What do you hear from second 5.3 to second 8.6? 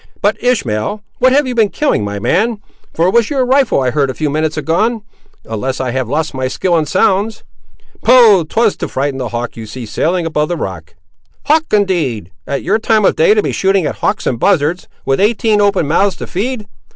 unless I have lost my skill in sounds." "Poh!